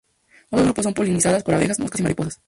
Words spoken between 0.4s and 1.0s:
Otros grupos son